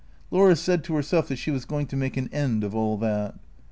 [0.31, 3.35] Laura said to herself that she was going to make an end of all that.